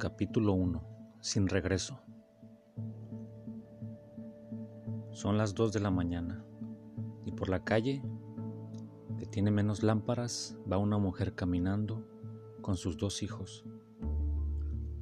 Capítulo 0.00 0.54
1 0.54 0.82
Sin 1.20 1.46
regreso 1.46 2.00
Son 5.10 5.36
las 5.36 5.54
2 5.54 5.74
de 5.74 5.80
la 5.80 5.90
mañana 5.90 6.42
y 7.26 7.32
por 7.32 7.50
la 7.50 7.64
calle, 7.64 8.02
que 9.18 9.26
tiene 9.26 9.50
menos 9.50 9.82
lámparas, 9.82 10.56
va 10.72 10.78
una 10.78 10.96
mujer 10.96 11.34
caminando 11.34 12.08
con 12.62 12.78
sus 12.78 12.96
dos 12.96 13.22
hijos, 13.22 13.66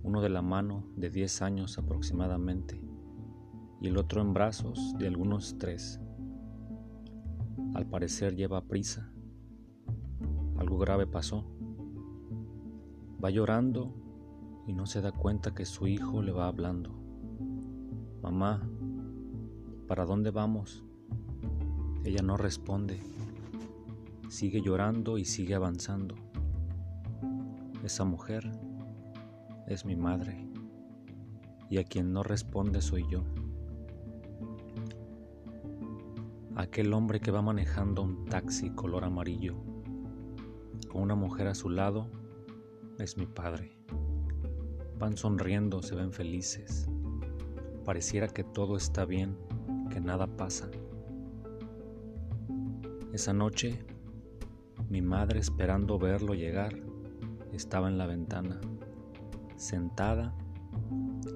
uno 0.03 0.21
de 0.21 0.31
la 0.31 0.43
mano 0.43 0.85
de 0.97 1.11
10 1.11 1.43
años 1.43 1.79
aproximadamente 1.79 2.83
y 3.81 3.87
el 3.87 3.99
otro 3.99 4.21
en 4.21 4.35
brazos 4.35 4.97
de 4.99 5.07
algunos 5.07 5.59
tres. 5.59 6.01
Al 7.75 7.87
parecer 7.87 8.35
lleva 8.35 8.67
prisa. 8.67 9.13
Algo 10.57 10.77
grave 10.77 11.07
pasó. 11.07 11.45
Va 13.23 13.31
llorando 13.31 14.08
y 14.69 14.75
no 14.75 14.85
se 14.85 15.01
da 15.01 15.13
cuenta 15.13 15.55
que 15.55 15.65
su 15.65 15.87
hijo 15.87 16.21
le 16.21 16.31
va 16.31 16.47
hablando. 16.47 16.91
Mamá, 18.23 18.69
¿para 19.87 20.05
dónde 20.05 20.31
vamos? 20.31 20.85
Ella 22.05 22.21
no 22.23 22.37
responde. 22.37 23.01
Sigue 24.29 24.61
llorando 24.61 25.17
y 25.17 25.25
sigue 25.25 25.55
avanzando. 25.55 26.17
Esa 27.83 28.05
mujer 28.05 28.53
es 29.67 29.87
mi 29.87 29.97
madre 29.97 30.47
y 31.71 31.79
a 31.79 31.85
quien 31.85 32.13
no 32.13 32.23
responde 32.23 32.83
soy 32.83 33.07
yo. 33.09 33.25
Aquel 36.57 36.93
hombre 36.93 37.21
que 37.21 37.31
va 37.31 37.41
manejando 37.41 38.03
un 38.03 38.27
taxi 38.27 38.69
color 38.69 39.05
amarillo 39.05 39.57
con 40.91 41.01
una 41.01 41.15
mujer 41.15 41.47
a 41.47 41.55
su 41.55 41.71
lado 41.71 42.11
es 42.99 43.17
mi 43.17 43.25
padre. 43.25 43.79
Van 44.99 45.17
sonriendo, 45.17 45.81
se 45.81 45.95
ven 45.95 46.13
felices. 46.13 46.89
Pareciera 47.85 48.27
que 48.27 48.43
todo 48.43 48.77
está 48.77 49.05
bien, 49.05 49.37
que 49.91 50.01
nada 50.01 50.27
pasa. 50.27 50.69
Esa 53.13 53.33
noche, 53.33 53.79
mi 54.91 55.01
madre 55.01 55.39
esperando 55.39 56.01
verlo 56.01 56.35
llegar, 56.35 56.75
estaba 57.53 57.89
en 57.89 57.97
la 57.97 58.07
ventana, 58.07 58.61
sentada, 59.55 60.35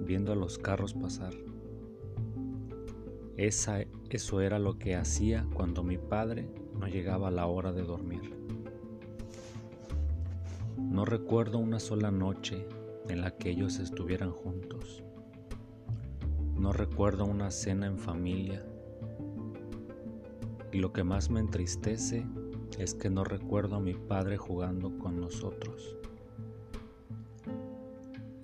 viendo 0.01 0.33
a 0.33 0.37
los 0.37 0.59
carros 0.59 0.93
pasar. 0.95 1.33
Esa, 3.37 3.83
eso 4.11 4.41
era 4.41 4.59
lo 4.59 4.77
que 4.77 4.97
hacía 4.97 5.47
cuando 5.55 5.85
mi 5.85 5.99
padre 5.99 6.53
no 6.81 6.89
llegaba 6.89 7.29
a 7.29 7.33
la 7.33 7.47
hora 7.47 7.73
de 7.73 7.83
dormir. 7.83 8.37
No 10.79 11.05
recuerdo 11.05 11.59
una 11.59 11.79
sola 11.79 12.11
noche 12.11 12.67
en 13.13 13.21
la 13.21 13.31
que 13.31 13.51
ellos 13.51 13.79
estuvieran 13.79 14.33
juntos. 14.33 15.05
No 16.57 16.73
recuerdo 16.73 17.27
una 17.27 17.51
cena 17.51 17.87
en 17.87 17.99
familia. 17.99 18.65
Y 20.73 20.79
lo 20.79 20.95
que 20.95 21.05
más 21.05 21.29
me 21.29 21.41
entristece 21.41 22.27
es 22.79 22.95
que 22.95 23.11
no 23.11 23.23
recuerdo 23.23 23.77
a 23.77 23.81
mi 23.81 23.93
padre 23.93 24.39
jugando 24.39 24.99
con 24.99 25.21
nosotros. 25.21 25.99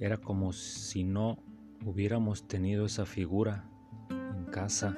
Era 0.00 0.18
como 0.18 0.52
si 0.52 1.02
no 1.02 1.42
hubiéramos 1.86 2.46
tenido 2.46 2.84
esa 2.84 3.06
figura 3.06 3.70
en 4.10 4.44
casa. 4.50 4.96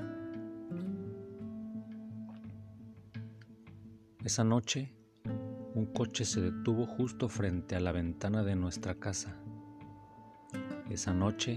Esa 4.25 4.43
noche 4.43 4.97
un 5.75 5.87
coche 5.87 6.25
se 6.25 6.41
detuvo 6.41 6.85
justo 6.85 7.29
frente 7.29 7.77
a 7.77 7.81
la 7.81 7.93
ventana 7.93 8.43
de 8.43 8.57
nuestra 8.57 8.97
casa. 8.97 9.41
Esa 10.91 11.15
noche 11.15 11.57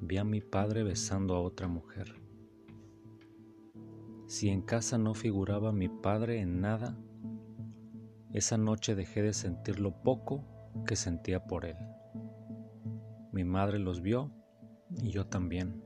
vi 0.00 0.16
a 0.16 0.24
mi 0.24 0.40
padre 0.40 0.82
besando 0.82 1.36
a 1.36 1.40
otra 1.42 1.68
mujer. 1.68 2.14
Si 4.26 4.48
en 4.48 4.62
casa 4.62 4.96
no 4.96 5.12
figuraba 5.12 5.70
mi 5.70 5.90
padre 5.90 6.40
en 6.40 6.62
nada, 6.62 6.96
esa 8.32 8.56
noche 8.56 8.94
dejé 8.94 9.20
de 9.20 9.34
sentir 9.34 9.80
lo 9.80 10.02
poco 10.02 10.46
que 10.86 10.96
sentía 10.96 11.44
por 11.44 11.66
él. 11.66 11.76
Mi 13.32 13.44
madre 13.44 13.78
los 13.78 14.00
vio 14.00 14.30
y 15.02 15.10
yo 15.10 15.26
también. 15.26 15.84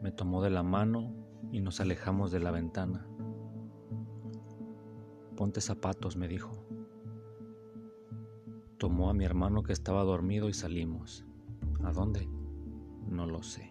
Me 0.00 0.12
tomó 0.12 0.44
de 0.44 0.50
la 0.50 0.62
mano 0.62 1.12
y 1.50 1.60
nos 1.60 1.80
alejamos 1.80 2.30
de 2.30 2.38
la 2.38 2.52
ventana. 2.52 3.04
Ponte 5.34 5.60
zapatos, 5.60 6.16
me 6.16 6.28
dijo. 6.28 6.57
Tomó 8.78 9.10
a 9.10 9.14
mi 9.14 9.24
hermano 9.24 9.64
que 9.64 9.72
estaba 9.72 10.04
dormido 10.04 10.48
y 10.48 10.54
salimos. 10.54 11.24
¿A 11.82 11.92
dónde? 11.92 12.28
No 13.10 13.26
lo 13.26 13.42
sé. 13.42 13.70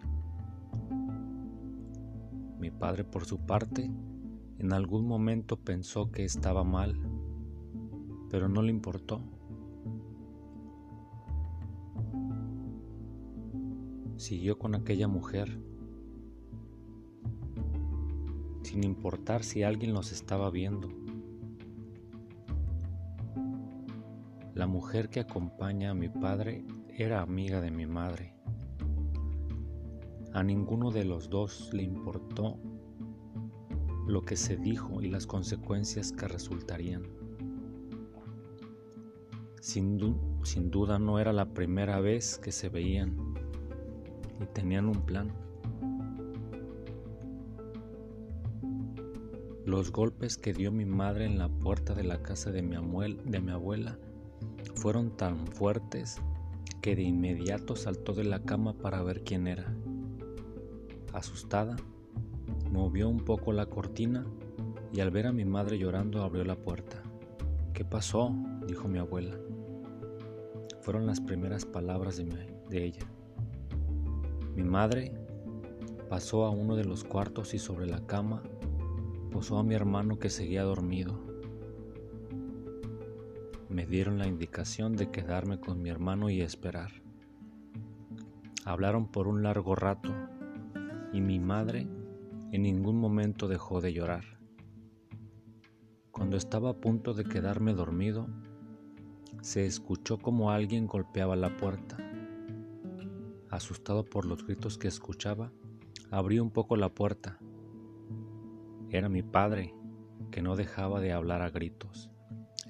Mi 2.60 2.70
padre, 2.70 3.04
por 3.04 3.24
su 3.24 3.38
parte, 3.46 3.90
en 4.58 4.72
algún 4.74 5.06
momento 5.06 5.56
pensó 5.56 6.10
que 6.10 6.24
estaba 6.24 6.62
mal, 6.62 7.00
pero 8.28 8.50
no 8.50 8.60
le 8.60 8.70
importó. 8.70 9.22
Siguió 14.16 14.58
con 14.58 14.74
aquella 14.74 15.08
mujer, 15.08 15.58
sin 18.62 18.84
importar 18.84 19.42
si 19.42 19.62
alguien 19.62 19.94
los 19.94 20.12
estaba 20.12 20.50
viendo. 20.50 21.07
La 24.58 24.66
mujer 24.66 25.08
que 25.08 25.20
acompaña 25.20 25.90
a 25.90 25.94
mi 25.94 26.08
padre 26.08 26.64
era 26.88 27.22
amiga 27.22 27.60
de 27.60 27.70
mi 27.70 27.86
madre. 27.86 28.34
A 30.32 30.42
ninguno 30.42 30.90
de 30.90 31.04
los 31.04 31.30
dos 31.30 31.72
le 31.72 31.84
importó 31.84 32.58
lo 34.08 34.24
que 34.24 34.34
se 34.34 34.56
dijo 34.56 35.00
y 35.00 35.10
las 35.10 35.28
consecuencias 35.28 36.10
que 36.10 36.26
resultarían. 36.26 37.04
Sin, 39.60 39.96
duda 39.96 40.98
no 40.98 41.20
era 41.20 41.32
la 41.32 41.54
primera 41.54 42.00
vez 42.00 42.36
que 42.36 42.50
se 42.50 42.68
veían 42.68 43.14
y 44.40 44.46
tenían 44.46 44.86
un 44.86 45.06
plan. 45.06 45.30
Los 49.64 49.92
golpes 49.92 50.36
que 50.36 50.52
dio 50.52 50.72
mi 50.72 50.84
madre 50.84 51.26
en 51.26 51.38
la 51.38 51.48
puerta 51.48 51.94
de 51.94 52.02
la 52.02 52.20
casa 52.24 52.50
de 52.50 52.62
mi 52.62 52.74
abuela 52.74 53.96
fueron 54.74 55.10
tan 55.16 55.46
fuertes 55.46 56.20
que 56.80 56.94
de 56.94 57.02
inmediato 57.02 57.76
saltó 57.76 58.12
de 58.12 58.24
la 58.24 58.42
cama 58.42 58.74
para 58.74 59.02
ver 59.02 59.24
quién 59.24 59.46
era. 59.46 59.74
Asustada, 61.12 61.76
movió 62.70 63.08
un 63.08 63.18
poco 63.18 63.52
la 63.52 63.66
cortina 63.66 64.24
y 64.92 65.00
al 65.00 65.10
ver 65.10 65.26
a 65.26 65.32
mi 65.32 65.44
madre 65.44 65.78
llorando 65.78 66.22
abrió 66.22 66.44
la 66.44 66.56
puerta. 66.56 67.02
¿Qué 67.72 67.84
pasó? 67.84 68.34
dijo 68.66 68.88
mi 68.88 68.98
abuela. 68.98 69.38
Fueron 70.80 71.06
las 71.06 71.20
primeras 71.20 71.66
palabras 71.66 72.16
de, 72.16 72.84
ella. 72.84 73.06
Mi 74.54 74.62
madre 74.62 75.12
pasó 76.08 76.44
a 76.44 76.50
uno 76.50 76.76
de 76.76 76.84
los 76.84 77.04
cuartos 77.04 77.54
y 77.54 77.58
sobre 77.58 77.86
la 77.86 78.06
cama 78.06 78.42
posó 79.30 79.58
a 79.58 79.62
mi 79.62 79.74
hermano 79.74 80.18
que 80.18 80.30
seguía 80.30 80.62
dormido 80.62 81.20
me 83.78 83.86
dieron 83.86 84.18
la 84.18 84.26
indicación 84.26 84.96
de 84.96 85.12
quedarme 85.12 85.60
con 85.60 85.80
mi 85.80 85.88
hermano 85.88 86.30
y 86.30 86.40
esperar. 86.40 86.90
Hablaron 88.64 89.06
por 89.06 89.28
un 89.28 89.44
largo 89.44 89.76
rato 89.76 90.12
y 91.12 91.20
mi 91.20 91.38
madre 91.38 91.86
en 92.50 92.62
ningún 92.64 92.98
momento 92.98 93.46
dejó 93.46 93.80
de 93.80 93.92
llorar. 93.92 94.24
Cuando 96.10 96.36
estaba 96.36 96.70
a 96.70 96.80
punto 96.80 97.14
de 97.14 97.22
quedarme 97.22 97.72
dormido, 97.72 98.26
se 99.42 99.64
escuchó 99.64 100.18
como 100.18 100.50
alguien 100.50 100.88
golpeaba 100.88 101.36
la 101.36 101.56
puerta. 101.56 101.98
Asustado 103.48 104.04
por 104.04 104.26
los 104.26 104.44
gritos 104.44 104.76
que 104.76 104.88
escuchaba, 104.88 105.52
abrí 106.10 106.40
un 106.40 106.50
poco 106.50 106.74
la 106.74 106.88
puerta. 106.88 107.38
Era 108.90 109.08
mi 109.08 109.22
padre, 109.22 109.72
que 110.32 110.42
no 110.42 110.56
dejaba 110.56 111.00
de 111.00 111.12
hablar 111.12 111.42
a 111.42 111.50
gritos. 111.50 112.10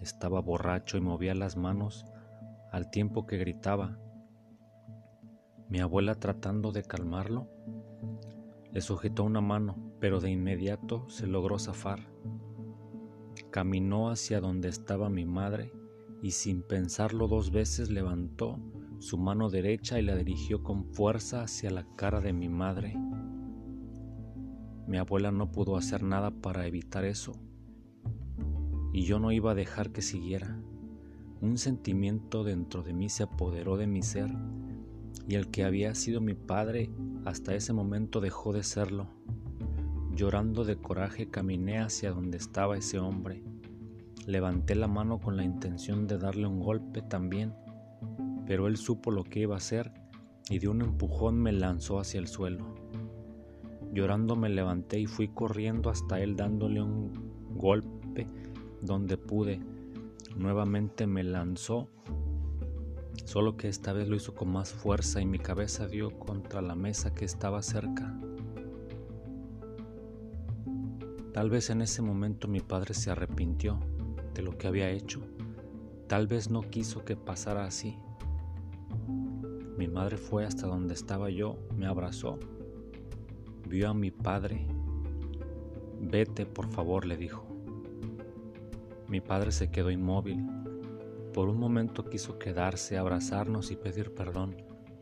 Estaba 0.08 0.40
borracho 0.40 0.96
y 0.96 1.02
movía 1.02 1.34
las 1.34 1.58
manos 1.58 2.06
al 2.72 2.90
tiempo 2.90 3.26
que 3.26 3.36
gritaba. 3.36 3.98
Mi 5.68 5.80
abuela 5.80 6.14
tratando 6.14 6.72
de 6.72 6.82
calmarlo, 6.82 7.46
le 8.72 8.80
sujetó 8.80 9.24
una 9.24 9.42
mano, 9.42 9.92
pero 10.00 10.18
de 10.20 10.30
inmediato 10.30 11.06
se 11.10 11.26
logró 11.26 11.58
zafar. 11.58 12.08
Caminó 13.50 14.08
hacia 14.08 14.40
donde 14.40 14.70
estaba 14.70 15.10
mi 15.10 15.26
madre 15.26 15.74
y 16.22 16.30
sin 16.30 16.62
pensarlo 16.62 17.28
dos 17.28 17.50
veces 17.50 17.90
levantó 17.90 18.58
su 19.00 19.18
mano 19.18 19.50
derecha 19.50 20.00
y 20.00 20.02
la 20.04 20.16
dirigió 20.16 20.62
con 20.62 20.86
fuerza 20.86 21.42
hacia 21.42 21.70
la 21.70 21.84
cara 21.96 22.22
de 22.22 22.32
mi 22.32 22.48
madre. 22.48 22.96
Mi 24.86 24.96
abuela 24.96 25.32
no 25.32 25.52
pudo 25.52 25.76
hacer 25.76 26.02
nada 26.02 26.30
para 26.30 26.66
evitar 26.66 27.04
eso 27.04 27.34
y 28.92 29.02
yo 29.02 29.18
no 29.18 29.32
iba 29.32 29.52
a 29.52 29.54
dejar 29.54 29.90
que 29.90 30.02
siguiera. 30.02 30.58
un 31.40 31.56
sentimiento 31.56 32.42
dentro 32.42 32.82
de 32.82 32.92
mí 32.92 33.08
se 33.08 33.22
apoderó 33.22 33.76
de 33.76 33.86
mi 33.86 34.02
ser 34.02 34.34
y 35.28 35.34
el 35.34 35.48
que 35.48 35.64
había 35.64 35.94
sido 35.94 36.20
mi 36.20 36.34
padre 36.34 36.90
hasta 37.24 37.54
ese 37.54 37.72
momento 37.72 38.20
dejó 38.20 38.52
de 38.52 38.62
serlo. 38.62 39.06
Llorando 40.14 40.64
de 40.64 40.76
coraje 40.76 41.28
caminé 41.28 41.78
hacia 41.78 42.10
donde 42.10 42.38
estaba 42.38 42.76
ese 42.76 42.98
hombre. 42.98 43.44
Levanté 44.26 44.74
la 44.74 44.88
mano 44.88 45.20
con 45.20 45.36
la 45.36 45.44
intención 45.44 46.06
de 46.06 46.18
darle 46.18 46.46
un 46.46 46.60
golpe 46.60 47.02
también, 47.02 47.54
pero 48.46 48.66
él 48.66 48.78
supo 48.78 49.10
lo 49.10 49.22
que 49.22 49.40
iba 49.40 49.54
a 49.54 49.58
hacer 49.58 49.92
y 50.50 50.58
de 50.58 50.68
un 50.68 50.80
empujón 50.80 51.38
me 51.38 51.52
lanzó 51.52 52.00
hacia 52.00 52.18
el 52.18 52.26
suelo. 52.26 52.74
Llorando 53.92 54.34
me 54.34 54.48
levanté 54.48 54.98
y 54.98 55.06
fui 55.06 55.28
corriendo 55.28 55.90
hasta 55.90 56.20
él 56.20 56.36
dándole 56.36 56.82
un 56.82 57.12
golpe 57.54 58.26
donde 58.82 59.16
pude 59.16 59.60
Nuevamente 60.38 61.08
me 61.08 61.24
lanzó, 61.24 61.88
solo 63.24 63.56
que 63.56 63.66
esta 63.66 63.92
vez 63.92 64.08
lo 64.08 64.14
hizo 64.14 64.36
con 64.36 64.52
más 64.52 64.72
fuerza 64.72 65.20
y 65.20 65.26
mi 65.26 65.40
cabeza 65.40 65.88
dio 65.88 66.16
contra 66.16 66.62
la 66.62 66.76
mesa 66.76 67.12
que 67.12 67.24
estaba 67.24 67.60
cerca. 67.62 68.16
Tal 71.32 71.50
vez 71.50 71.70
en 71.70 71.82
ese 71.82 72.02
momento 72.02 72.46
mi 72.46 72.60
padre 72.60 72.94
se 72.94 73.10
arrepintió 73.10 73.80
de 74.32 74.42
lo 74.42 74.56
que 74.56 74.68
había 74.68 74.90
hecho. 74.90 75.20
Tal 76.06 76.28
vez 76.28 76.50
no 76.50 76.62
quiso 76.62 77.04
que 77.04 77.16
pasara 77.16 77.64
así. 77.64 77.96
Mi 79.76 79.88
madre 79.88 80.18
fue 80.18 80.44
hasta 80.44 80.68
donde 80.68 80.94
estaba 80.94 81.30
yo, 81.30 81.58
me 81.76 81.86
abrazó, 81.86 82.38
vio 83.68 83.88
a 83.90 83.94
mi 83.94 84.12
padre. 84.12 84.68
Vete, 86.00 86.46
por 86.46 86.68
favor, 86.68 87.06
le 87.06 87.16
dijo. 87.16 87.47
Mi 89.08 89.22
padre 89.22 89.52
se 89.52 89.70
quedó 89.70 89.90
inmóvil. 89.90 90.46
Por 91.32 91.48
un 91.48 91.58
momento 91.58 92.04
quiso 92.04 92.38
quedarse, 92.38 92.98
abrazarnos 92.98 93.70
y 93.70 93.76
pedir 93.76 94.14
perdón. 94.14 94.56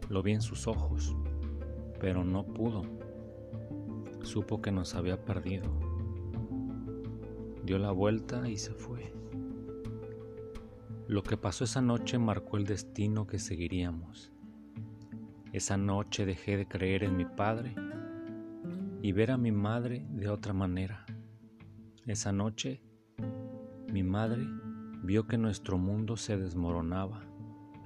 Lo 0.08 0.22
vi 0.22 0.32
en 0.32 0.42
sus 0.42 0.68
ojos, 0.68 1.16
pero 1.98 2.22
no 2.22 2.44
pudo. 2.44 2.82
Supo 4.22 4.62
que 4.62 4.70
nos 4.70 4.94
había 4.94 5.24
perdido. 5.24 5.64
Dio 7.64 7.78
la 7.78 7.90
vuelta 7.90 8.48
y 8.48 8.58
se 8.58 8.74
fue. 8.74 9.12
Lo 11.08 11.24
que 11.24 11.36
pasó 11.36 11.64
esa 11.64 11.80
noche 11.80 12.16
marcó 12.18 12.58
el 12.58 12.64
destino 12.64 13.26
que 13.26 13.40
seguiríamos. 13.40 14.32
Esa 15.52 15.76
noche 15.76 16.26
dejé 16.26 16.56
de 16.56 16.68
creer 16.68 17.02
en 17.02 17.16
mi 17.16 17.24
padre 17.24 17.74
y 19.02 19.10
ver 19.10 19.32
a 19.32 19.36
mi 19.36 19.50
madre 19.50 20.06
de 20.10 20.28
otra 20.28 20.52
manera. 20.52 21.06
Esa 22.06 22.30
noche 22.30 22.82
mi 23.92 24.02
madre 24.02 24.44
vio 25.02 25.26
que 25.26 25.38
nuestro 25.38 25.78
mundo 25.78 26.16
se 26.16 26.36
desmoronaba, 26.36 27.22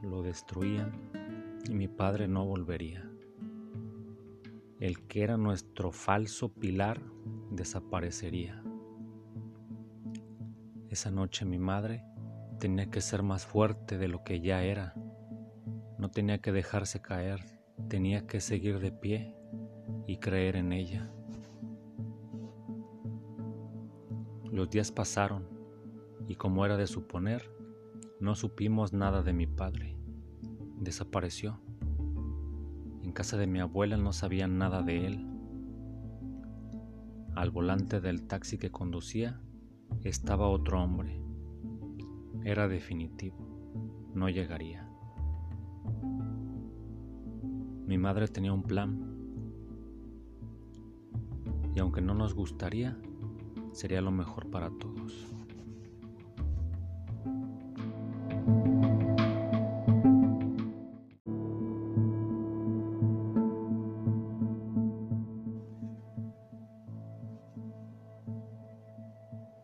lo 0.02 0.22
destruían 0.22 0.92
y 1.68 1.74
mi 1.74 1.88
padre 1.88 2.26
no 2.26 2.46
volvería. 2.46 3.08
El 4.78 5.06
que 5.06 5.22
era 5.22 5.36
nuestro 5.36 5.92
falso 5.92 6.54
pilar 6.54 7.02
desaparecería. 7.50 8.62
Esa 10.88 11.10
noche 11.10 11.44
mi 11.44 11.58
madre 11.58 12.02
tenía 12.58 12.90
que 12.90 13.02
ser 13.02 13.22
más 13.22 13.44
fuerte 13.44 13.98
de 13.98 14.08
lo 14.08 14.24
que 14.24 14.40
ya 14.40 14.62
era. 14.62 14.94
No 15.98 16.10
tenía 16.10 16.38
que 16.38 16.50
dejarse 16.50 17.02
caer, 17.02 17.40
tenía 17.88 18.26
que 18.26 18.40
seguir 18.40 18.80
de 18.80 18.90
pie 18.90 19.36
y 20.06 20.16
creer 20.16 20.56
en 20.56 20.72
ella. 20.72 21.12
Los 24.50 24.70
días 24.70 24.90
pasaron 24.90 25.59
y 26.30 26.36
como 26.36 26.64
era 26.64 26.76
de 26.76 26.86
suponer, 26.86 27.50
no 28.20 28.36
supimos 28.36 28.92
nada 28.92 29.24
de 29.24 29.32
mi 29.32 29.48
padre. 29.48 29.96
Desapareció. 30.78 31.58
En 33.02 33.10
casa 33.10 33.36
de 33.36 33.48
mi 33.48 33.58
abuela 33.58 33.96
no 33.96 34.12
sabían 34.12 34.56
nada 34.56 34.80
de 34.82 35.06
él. 35.06 35.26
Al 37.34 37.50
volante 37.50 38.00
del 38.00 38.28
taxi 38.28 38.58
que 38.58 38.70
conducía 38.70 39.40
estaba 40.04 40.46
otro 40.46 40.80
hombre. 40.80 41.20
Era 42.44 42.68
definitivo, 42.68 43.36
no 44.14 44.28
llegaría. 44.28 44.88
Mi 47.88 47.98
madre 47.98 48.28
tenía 48.28 48.52
un 48.52 48.62
plan 48.62 49.16
y 51.74 51.80
aunque 51.80 52.00
no 52.00 52.14
nos 52.14 52.34
gustaría, 52.34 52.96
sería 53.72 54.00
lo 54.00 54.12
mejor 54.12 54.48
para 54.48 54.70
todos. 54.70 55.39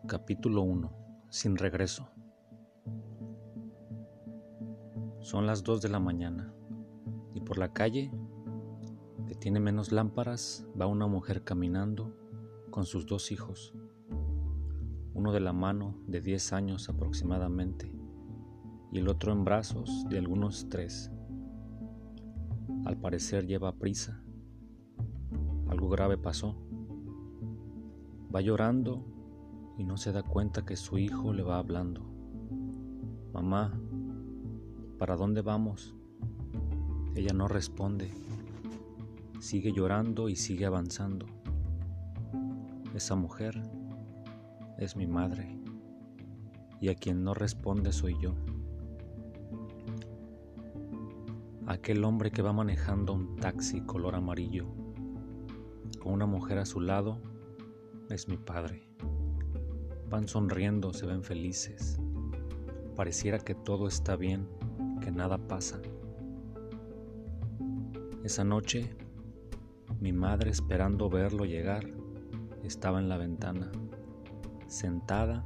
Capítulo 0.07 0.61
1. 0.61 0.89
Sin 1.27 1.57
regreso. 1.57 2.07
Son 5.19 5.45
las 5.45 5.65
2 5.65 5.81
de 5.81 5.89
la 5.89 5.99
mañana 5.99 6.53
y 7.33 7.41
por 7.41 7.57
la 7.57 7.73
calle, 7.73 8.09
que 9.27 9.35
tiene 9.35 9.59
menos 9.59 9.91
lámparas, 9.91 10.65
va 10.79 10.87
una 10.87 11.07
mujer 11.07 11.43
caminando 11.43 12.15
con 12.69 12.85
sus 12.85 13.05
dos 13.05 13.33
hijos, 13.33 13.73
uno 15.13 15.33
de 15.33 15.41
la 15.41 15.51
mano 15.51 15.97
de 16.07 16.21
10 16.21 16.53
años 16.53 16.87
aproximadamente 16.87 17.91
y 18.93 18.99
el 18.99 19.09
otro 19.09 19.33
en 19.33 19.43
brazos 19.43 20.05
de 20.07 20.19
algunos 20.19 20.69
tres. 20.69 21.11
Al 22.85 22.95
parecer 22.95 23.45
lleva 23.45 23.75
prisa. 23.75 24.23
Algo 25.67 25.89
grave 25.89 26.17
pasó. 26.17 26.55
Va 28.33 28.39
llorando 28.39 29.16
y 29.77 29.83
no 29.83 29.97
se 29.97 30.11
da 30.11 30.23
cuenta 30.23 30.65
que 30.65 30.75
su 30.75 30.97
hijo 30.97 31.33
le 31.33 31.43
va 31.43 31.59
hablando. 31.59 32.01
Mamá, 33.33 33.79
¿para 34.97 35.15
dónde 35.15 35.41
vamos? 35.41 35.95
Ella 37.15 37.33
no 37.33 37.47
responde. 37.47 38.11
Sigue 39.39 39.71
llorando 39.71 40.29
y 40.29 40.35
sigue 40.35 40.65
avanzando. 40.65 41.27
Esa 42.95 43.15
mujer 43.15 43.61
es 44.79 44.95
mi 44.95 45.05
madre 45.05 45.59
y 46.81 46.89
a 46.89 46.95
quien 46.95 47.23
no 47.23 47.33
responde 47.33 47.91
soy 47.91 48.15
yo. 48.19 48.33
Aquel 51.67 52.03
hombre 52.03 52.31
que 52.31 52.41
va 52.41 52.53
manejando 52.53 53.13
un 53.13 53.35
taxi 53.35 53.81
color 53.81 54.15
amarillo 54.15 54.65
con 55.99 56.13
una 56.13 56.25
mujer 56.25 56.59
a 56.59 56.65
su 56.65 56.79
lado 56.79 57.19
es 58.09 58.27
mi 58.27 58.37
padre. 58.37 58.87
Van 60.09 60.25
sonriendo, 60.27 60.93
se 60.93 61.05
ven 61.05 61.21
felices. 61.21 61.99
Pareciera 62.95 63.39
que 63.39 63.55
todo 63.55 63.87
está 63.87 64.15
bien, 64.15 64.47
que 65.01 65.11
nada 65.11 65.37
pasa. 65.37 65.81
Esa 68.23 68.45
noche, 68.45 68.89
mi 69.99 70.13
madre 70.13 70.49
esperando 70.49 71.09
verlo 71.09 71.43
llegar, 71.43 71.85
estaba 72.63 72.99
en 72.99 73.09
la 73.09 73.17
ventana, 73.17 73.69
sentada, 74.67 75.45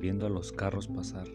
viendo 0.00 0.26
a 0.26 0.30
los 0.30 0.50
carros 0.50 0.88
pasar. 0.88 1.28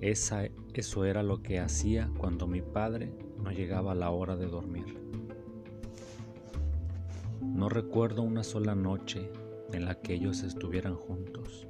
Esa, 0.00 0.46
eso 0.72 1.04
era 1.04 1.22
lo 1.22 1.42
que 1.42 1.60
hacía 1.60 2.10
cuando 2.16 2.46
mi 2.46 2.62
padre 2.62 3.12
no 3.42 3.50
llegaba 3.50 3.92
a 3.92 3.94
la 3.94 4.10
hora 4.10 4.36
de 4.36 4.46
dormir. 4.46 4.98
No 7.42 7.68
recuerdo 7.68 8.22
una 8.22 8.42
sola 8.42 8.74
noche 8.74 9.30
en 9.74 9.86
la 9.86 9.96
que 9.96 10.14
ellos 10.14 10.42
estuvieran 10.42 10.94
juntos. 10.94 11.66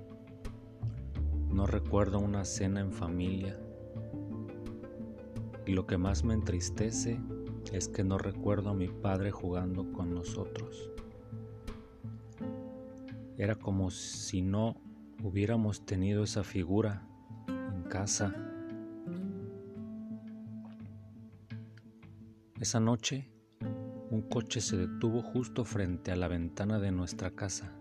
No 1.51 1.67
recuerdo 1.67 2.19
una 2.19 2.45
cena 2.45 2.81
en 2.81 2.93
familia. 2.93 3.59
Y 5.67 5.73
lo 5.73 5.87
que 5.87 5.97
más 5.97 6.25
me 6.25 6.35
entristece 6.35 7.21
es 7.73 7.89
que 7.89 8.05
no 8.05 8.19
recuerdo 8.19 8.71
a 8.71 8.75
mi 8.75 8.89
padre 8.89 9.31
jugando 9.31 9.93
con 9.93 10.15
nosotros. 10.15 10.91
Era 13.39 13.55
como 13.55 13.91
si 13.91 14.43
no 14.43 14.77
hubiéramos 15.23 15.87
tenido 15.87 16.25
esa 16.25 16.45
figura 16.45 17.09
en 17.49 17.85
casa. 17.85 18.35
Esa 22.61 22.81
noche, 22.81 23.31
un 24.11 24.23
coche 24.23 24.61
se 24.61 24.77
detuvo 24.77 25.23
justo 25.23 25.65
frente 25.65 26.13
a 26.13 26.17
la 26.17 26.29
ventana 26.29 26.79
de 26.79 26.93
nuestra 26.93 27.31
casa. 27.31 27.77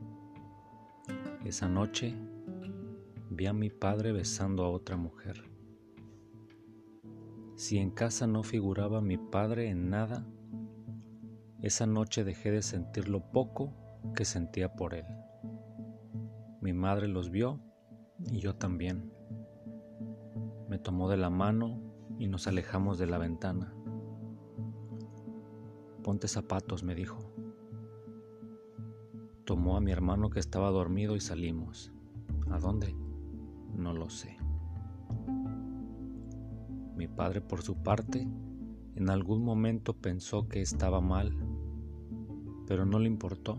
Esa 1.45 1.67
noche 1.67 2.15
vi 3.29 3.47
a 3.47 3.53
mi 3.53 3.69
padre 3.69 4.13
besando 4.13 4.63
a 4.63 4.69
otra 4.69 4.95
mujer. 4.95 5.43
Si 7.55 7.77
en 7.79 7.91
casa 7.91 8.27
no 8.27 8.43
figuraba 8.43 9.01
mi 9.01 9.17
padre 9.17 9.69
en 9.69 9.89
nada, 9.89 10.25
esa 11.61 11.85
noche 11.85 12.23
dejé 12.23 12.51
de 12.51 12.61
sentir 12.61 13.09
lo 13.09 13.29
poco 13.31 13.73
que 14.15 14.23
sentía 14.23 14.73
por 14.73 14.93
él. 14.93 15.05
Mi 16.61 16.71
madre 16.71 17.09
los 17.09 17.29
vio 17.29 17.59
y 18.31 18.39
yo 18.39 18.55
también. 18.55 19.11
Me 20.69 20.79
tomó 20.79 21.09
de 21.09 21.17
la 21.17 21.29
mano 21.29 21.81
y 22.19 22.27
nos 22.27 22.47
alejamos 22.47 22.97
de 22.97 23.07
la 23.07 23.17
ventana. 23.17 23.75
Ponte 26.03 26.29
zapatos, 26.29 26.83
me 26.83 26.95
dijo. 26.95 27.32
Tomó 29.45 29.75
a 29.75 29.81
mi 29.81 29.91
hermano 29.91 30.29
que 30.29 30.39
estaba 30.39 30.71
dormido 30.71 31.17
y 31.17 31.19
salimos. 31.19 31.91
¿A 32.49 32.59
dónde? 32.59 32.95
No 33.75 33.91
lo 33.93 34.09
sé. 34.09 34.37
Mi 36.95 37.09
padre, 37.09 37.41
por 37.41 37.61
su 37.61 37.75
parte, 37.83 38.25
en 38.95 39.09
algún 39.09 39.43
momento 39.43 39.93
pensó 39.95 40.47
que 40.47 40.61
estaba 40.61 41.01
mal, 41.01 41.35
pero 42.67 42.85
no 42.85 42.99
le 42.99 43.07
importó. 43.07 43.57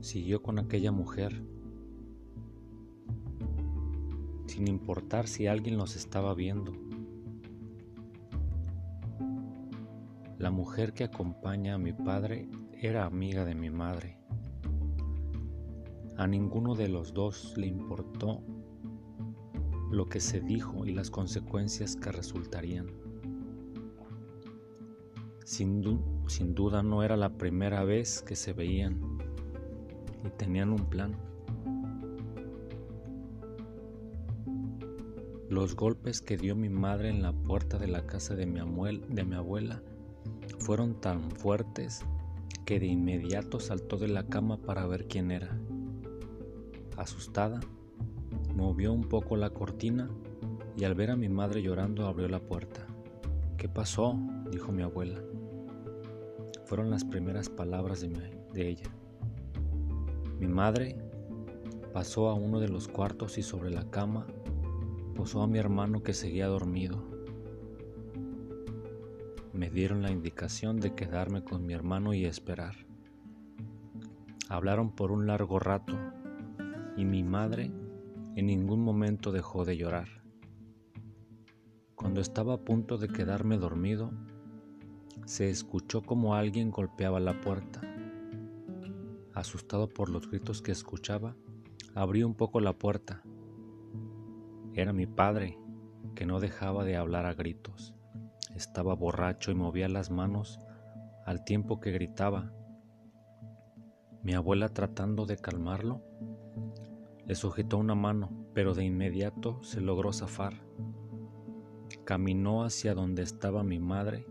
Siguió 0.00 0.42
con 0.42 0.58
aquella 0.58 0.90
mujer, 0.90 1.44
sin 4.46 4.66
importar 4.66 5.28
si 5.28 5.46
alguien 5.46 5.76
los 5.76 5.94
estaba 5.94 6.34
viendo. 6.34 6.89
La 10.40 10.50
mujer 10.50 10.94
que 10.94 11.04
acompaña 11.04 11.74
a 11.74 11.78
mi 11.78 11.92
padre 11.92 12.48
era 12.72 13.04
amiga 13.04 13.44
de 13.44 13.54
mi 13.54 13.68
madre. 13.68 14.16
A 16.16 16.26
ninguno 16.26 16.74
de 16.74 16.88
los 16.88 17.12
dos 17.12 17.52
le 17.58 17.66
importó 17.66 18.40
lo 19.90 20.06
que 20.06 20.18
se 20.18 20.40
dijo 20.40 20.86
y 20.86 20.94
las 20.94 21.10
consecuencias 21.10 21.94
que 21.94 22.10
resultarían. 22.10 22.86
Sin, 25.44 25.82
duda 25.82 26.82
no 26.82 27.02
era 27.02 27.18
la 27.18 27.36
primera 27.36 27.84
vez 27.84 28.22
que 28.22 28.34
se 28.34 28.54
veían 28.54 28.98
y 30.24 30.30
tenían 30.38 30.70
un 30.70 30.88
plan. 30.88 31.18
Los 35.50 35.76
golpes 35.76 36.22
que 36.22 36.38
dio 36.38 36.56
mi 36.56 36.70
madre 36.70 37.10
en 37.10 37.20
la 37.20 37.34
puerta 37.34 37.76
de 37.76 37.88
la 37.88 38.06
casa 38.06 38.34
de 38.34 38.46
mi 38.46 38.58
abuela 38.58 39.82
fueron 40.60 40.94
tan 40.94 41.30
fuertes 41.30 42.04
que 42.64 42.78
de 42.78 42.86
inmediato 42.86 43.58
saltó 43.58 43.96
de 43.96 44.08
la 44.08 44.26
cama 44.26 44.58
para 44.58 44.86
ver 44.86 45.08
quién 45.08 45.30
era. 45.30 45.58
Asustada, 46.96 47.60
movió 48.54 48.92
un 48.92 49.08
poco 49.08 49.36
la 49.36 49.50
cortina 49.50 50.08
y 50.76 50.84
al 50.84 50.94
ver 50.94 51.10
a 51.10 51.16
mi 51.16 51.28
madre 51.28 51.62
llorando 51.62 52.06
abrió 52.06 52.28
la 52.28 52.40
puerta. 52.40 52.86
¿Qué 53.56 53.68
pasó? 53.68 54.16
dijo 54.50 54.70
mi 54.70 54.82
abuela. 54.82 55.20
Fueron 56.66 56.90
las 56.90 57.04
primeras 57.04 57.48
palabras 57.48 58.02
de, 58.02 58.68
ella. 58.68 58.90
Mi 60.38 60.46
madre 60.46 60.96
pasó 61.92 62.28
a 62.28 62.34
uno 62.34 62.60
de 62.60 62.68
los 62.68 62.86
cuartos 62.86 63.38
y 63.38 63.42
sobre 63.42 63.70
la 63.70 63.90
cama 63.90 64.26
posó 65.16 65.42
a 65.42 65.48
mi 65.48 65.58
hermano 65.58 66.02
que 66.02 66.14
seguía 66.14 66.46
dormido 66.46 67.09
me 69.60 69.68
dieron 69.68 70.00
la 70.00 70.10
indicación 70.10 70.80
de 70.80 70.94
quedarme 70.94 71.44
con 71.44 71.66
mi 71.66 71.74
hermano 71.74 72.14
y 72.14 72.24
esperar. 72.24 72.76
Hablaron 74.48 74.90
por 74.90 75.12
un 75.12 75.26
largo 75.26 75.58
rato 75.58 75.98
y 76.96 77.04
mi 77.04 77.22
madre 77.22 77.70
en 78.36 78.46
ningún 78.46 78.82
momento 78.82 79.32
dejó 79.32 79.66
de 79.66 79.76
llorar. 79.76 80.08
Cuando 81.94 82.22
estaba 82.22 82.54
a 82.54 82.64
punto 82.64 82.96
de 82.96 83.08
quedarme 83.08 83.58
dormido, 83.58 84.12
se 85.26 85.50
escuchó 85.50 86.00
como 86.00 86.34
alguien 86.34 86.70
golpeaba 86.70 87.20
la 87.20 87.38
puerta. 87.42 87.82
Asustado 89.34 89.90
por 89.90 90.08
los 90.08 90.30
gritos 90.30 90.62
que 90.62 90.72
escuchaba, 90.72 91.36
abrí 91.94 92.22
un 92.22 92.32
poco 92.32 92.60
la 92.60 92.72
puerta. 92.72 93.22
Era 94.72 94.94
mi 94.94 95.06
padre, 95.06 95.58
que 96.14 96.24
no 96.24 96.40
dejaba 96.40 96.82
de 96.84 96.96
hablar 96.96 97.26
a 97.26 97.34
gritos. 97.34 97.94
Estaba 98.60 98.94
borracho 98.94 99.50
y 99.50 99.54
movía 99.54 99.88
las 99.88 100.10
manos 100.10 100.60
al 101.24 101.44
tiempo 101.44 101.80
que 101.80 101.92
gritaba. 101.92 102.52
Mi 104.22 104.34
abuela 104.34 104.68
tratando 104.68 105.24
de 105.24 105.38
calmarlo, 105.38 106.02
le 107.24 107.34
sujetó 107.36 107.78
una 107.78 107.94
mano, 107.94 108.50
pero 108.52 108.74
de 108.74 108.84
inmediato 108.84 109.62
se 109.62 109.80
logró 109.80 110.12
zafar. 110.12 110.62
Caminó 112.04 112.62
hacia 112.62 112.92
donde 112.92 113.22
estaba 113.22 113.64
mi 113.64 113.78
madre 113.78 114.26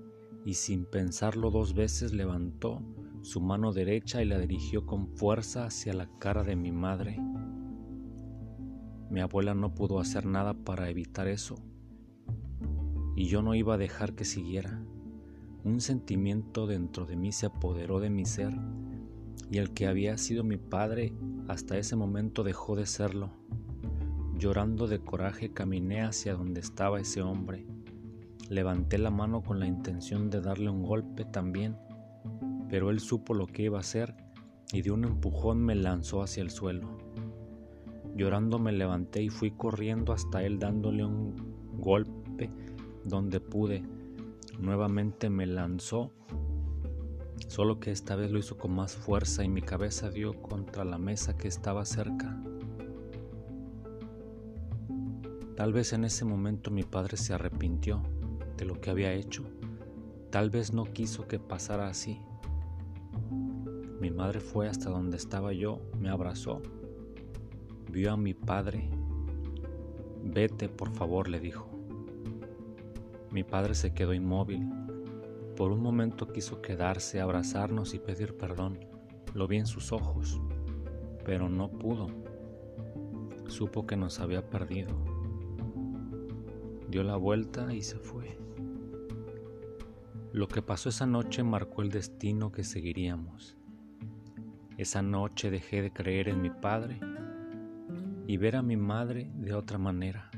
y 0.46 0.54
sin 0.54 0.86
pensarlo 0.86 1.50
dos 1.50 1.74
veces 1.74 2.14
levantó 2.14 2.84
su 3.24 3.42
mano 3.42 3.74
derecha 3.74 4.22
y 4.22 4.26
la 4.26 4.38
dirigió 4.38 4.86
con 4.86 5.08
fuerza 5.08 5.66
hacia 5.66 5.96
la 5.96 6.08
cara 6.20 6.44
de 6.44 6.56
mi 6.56 6.72
madre. 6.72 7.20
Mi 9.10 9.22
abuela 9.22 9.56
no 9.56 9.74
pudo 9.74 10.00
hacer 10.00 10.28
nada 10.28 10.54
para 10.54 10.88
evitar 10.88 11.28
eso 11.28 11.56
y 13.20 13.26
yo 13.26 13.42
no 13.42 13.54
iba 13.54 13.74
a 13.74 13.78
dejar 13.78 14.14
que 14.14 14.24
siguiera. 14.24 14.80
Un 15.66 15.82
sentimiento 15.82 16.68
dentro 16.68 17.06
de 17.06 17.18
mí 17.18 17.34
se 17.34 17.48
apoderó 17.48 18.00
de 18.00 18.10
mi 18.10 18.24
ser 18.24 18.58
y 19.52 19.58
el 19.58 19.72
que 19.74 19.88
había 19.88 20.18
sido 20.18 20.46
mi 20.46 20.56
padre 20.56 21.14
hasta 21.50 21.78
ese 21.78 21.98
momento 21.98 22.44
dejó 22.44 22.78
de 22.78 22.86
serlo. 22.86 23.32
Llorando 24.38 24.88
de 24.88 25.00
coraje 25.00 25.52
caminé 25.52 26.02
hacia 26.02 26.34
donde 26.34 26.62
estaba 26.62 27.02
ese 27.02 27.22
hombre. 27.22 27.66
Levanté 28.48 28.98
la 28.98 29.12
mano 29.12 29.42
con 29.42 29.60
la 29.60 29.68
intención 29.68 30.30
de 30.30 30.40
darle 30.40 30.70
un 30.70 30.84
golpe 30.84 31.26
también, 31.26 31.76
pero 32.70 32.90
él 32.90 33.02
supo 33.02 33.34
lo 33.34 33.48
que 33.48 33.64
iba 33.64 33.80
a 33.80 33.82
hacer 33.82 34.16
y 34.72 34.82
de 34.82 34.92
un 34.92 35.04
empujón 35.04 35.62
me 35.62 35.76
lanzó 35.76 36.24
hacia 36.24 36.42
el 36.42 36.52
suelo. 36.52 36.98
Llorando 38.16 38.60
me 38.60 38.72
levanté 38.72 39.22
y 39.22 39.28
fui 39.28 39.52
corriendo 39.52 40.14
hasta 40.14 40.42
él 40.42 40.58
dándole 40.58 41.04
un 41.04 41.36
golpe 41.80 42.50
donde 43.04 43.40
pude. 43.40 43.84
Nuevamente 44.60 45.30
me 45.30 45.46
lanzó, 45.46 46.12
solo 47.48 47.80
que 47.80 47.92
esta 47.92 48.16
vez 48.16 48.32
lo 48.32 48.40
hizo 48.40 48.58
con 48.58 48.72
más 48.74 48.96
fuerza 48.96 49.44
y 49.44 49.50
mi 49.50 49.62
cabeza 49.62 50.10
dio 50.10 50.42
contra 50.42 50.84
la 50.84 50.98
mesa 50.98 51.38
que 51.38 51.48
estaba 51.48 51.86
cerca. 51.86 52.38
Tal 55.56 55.74
vez 55.74 55.94
en 55.94 56.06
ese 56.06 56.26
momento 56.26 56.72
mi 56.72 56.84
padre 56.84 57.18
se 57.18 57.34
arrepintió 57.34 58.02
de 58.58 58.66
lo 58.66 58.80
que 58.80 58.90
había 58.90 59.14
hecho. 59.14 59.44
Tal 60.30 60.50
vez 60.50 60.74
no 60.74 60.86
quiso 60.86 61.28
que 61.28 61.40
pasara 61.40 61.88
así. 61.88 62.20
Mi 64.00 64.12
madre 64.12 64.40
fue 64.40 64.70
hasta 64.70 64.90
donde 64.90 65.18
estaba 65.18 65.52
yo, 65.52 65.82
me 66.00 66.10
abrazó, 66.10 66.62
vio 67.92 68.14
a 68.14 68.18
mi 68.18 68.34
padre. 68.34 68.90
Vete, 70.24 70.70
por 70.70 70.92
favor, 70.92 71.28
le 71.28 71.40
dijo. 71.40 71.69
Mi 73.40 73.46
padre 73.46 73.74
se 73.74 73.94
quedó 73.94 74.14
inmóvil. 74.14 74.68
Por 75.56 75.72
un 75.72 75.82
momento 75.82 76.28
quiso 76.28 76.62
quedarse, 76.62 77.22
abrazarnos 77.22 77.94
y 77.94 78.00
pedir 78.00 78.36
perdón. 78.36 78.78
Lo 79.34 79.48
vi 79.48 79.56
en 79.56 79.66
sus 79.66 79.94
ojos, 79.94 80.42
pero 81.24 81.48
no 81.48 81.70
pudo. 81.72 82.10
Supo 83.48 83.88
que 83.88 83.96
nos 83.96 84.20
había 84.20 84.50
perdido. 84.50 84.94
Dio 86.90 87.02
la 87.04 87.16
vuelta 87.16 87.74
y 87.74 87.82
se 87.82 87.98
fue. 87.98 88.38
Lo 90.34 90.50
que 90.50 90.62
pasó 90.62 90.90
esa 90.90 91.06
noche 91.06 91.42
marcó 91.42 91.82
el 91.82 91.92
destino 91.92 92.52
que 92.52 92.66
seguiríamos. 92.66 93.56
Esa 94.78 95.02
noche 95.02 95.50
dejé 95.50 95.82
de 95.82 95.94
creer 95.94 96.28
en 96.28 96.42
mi 96.42 96.50
padre 96.50 97.00
y 98.28 98.36
ver 98.36 98.58
a 98.58 98.62
mi 98.62 98.76
madre 98.76 99.32
de 99.34 99.54
otra 99.54 99.78
manera. 99.78 100.30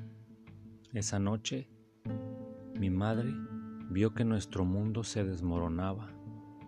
Esa 0.94 1.18
noche 1.18 1.71
mi 2.82 2.90
madre 2.90 3.32
vio 3.92 4.16
que 4.16 4.26
nuestro 4.26 4.66
mundo 4.66 5.04
se 5.04 5.24
desmoronaba, 5.24 6.10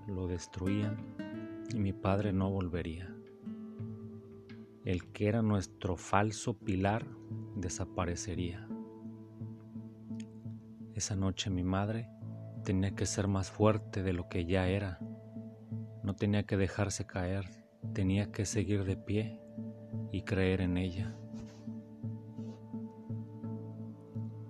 lo 0.06 0.28
destruían 0.28 0.96
y 1.74 1.80
mi 1.80 1.92
padre 1.92 2.32
no 2.32 2.52
volvería. 2.52 3.12
El 4.86 5.12
que 5.12 5.28
era 5.28 5.42
nuestro 5.42 5.98
falso 5.98 6.56
pilar 6.56 7.04
desaparecería. 7.56 8.68
Esa 10.94 11.16
noche 11.16 11.50
mi 11.50 11.64
madre 11.64 12.08
tenía 12.64 12.94
que 12.94 13.08
ser 13.08 13.28
más 13.28 13.50
fuerte 13.50 14.04
de 14.04 14.14
lo 14.14 14.30
que 14.30 14.46
ya 14.46 14.68
era. 14.68 15.00
No 16.04 16.16
tenía 16.16 16.44
que 16.44 16.58
dejarse 16.58 17.08
caer, 17.08 17.50
tenía 17.94 18.32
que 18.32 18.46
seguir 18.46 18.84
de 18.84 18.98
pie 18.98 19.42
y 20.12 20.22
creer 20.22 20.62
en 20.62 20.78
ella. 20.78 21.18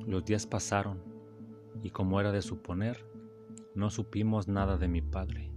Los 0.05 0.25
días 0.25 0.45
pasaron 0.45 1.12
y 1.83 1.89
como 1.89 2.21
era 2.21 2.31
de 2.31 2.41
suponer, 2.41 3.05
no 3.75 3.89
supimos 3.89 4.47
nada 4.47 4.77
de 4.77 4.87
mi 4.87 5.01
padre. 5.01 5.51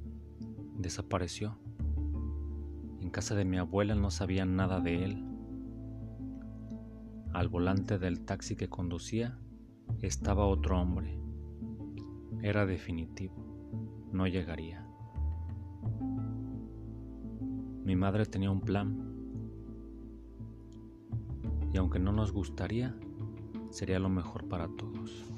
Desapareció. 0.76 1.56
En 3.00 3.10
casa 3.10 3.36
de 3.36 3.44
mi 3.44 3.58
abuela 3.58 3.94
no 3.94 4.10
sabían 4.10 4.56
nada 4.56 4.80
de 4.80 5.04
él. 5.04 5.24
Al 7.32 7.48
volante 7.48 7.98
del 7.98 8.24
taxi 8.24 8.56
que 8.56 8.68
conducía 8.68 9.38
estaba 10.02 10.46
otro 10.46 10.80
hombre. 10.80 11.16
Era 12.42 12.66
definitivo, 12.66 13.36
no 14.12 14.26
llegaría. 14.26 14.84
Mi 17.84 17.94
madre 17.94 18.26
tenía 18.26 18.50
un 18.50 18.60
plan 18.60 19.12
y 21.72 21.76
aunque 21.76 22.00
no 22.00 22.10
nos 22.10 22.32
gustaría, 22.32 22.96
sería 23.70 24.00
lo 24.00 24.08
mejor 24.08 24.48
para 24.48 24.66
todos. 24.66 25.35